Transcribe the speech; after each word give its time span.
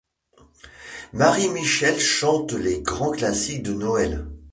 Marie 1.13 1.49
Michèle 1.49 1.99
chante 1.99 2.53
les 2.53 2.81
grands 2.81 3.11
classiques 3.11 3.61
de 3.61 3.73
Noël. 3.73 4.25